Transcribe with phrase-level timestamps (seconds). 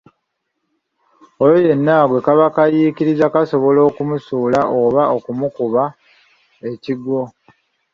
[1.43, 5.83] Oyo yenna gwe kaba kayiikirizza kasobola okumusuula oba okumukuba
[6.71, 7.21] ekigwo.